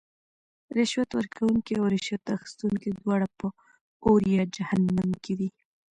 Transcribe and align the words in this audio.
رشوت 0.77 1.09
ورکوونکې 1.15 1.73
او 1.79 1.85
رشوت 1.95 2.23
اخیستونکې 2.37 2.89
دواړه 2.99 3.27
به 3.37 3.47
اور 4.05 4.21
یا 4.35 4.43
جهنم 4.55 5.09
کې 5.23 5.33
وی. 5.39 5.49